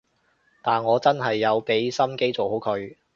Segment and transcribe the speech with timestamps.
[0.63, 2.95] 但我真係有畀心機做好佢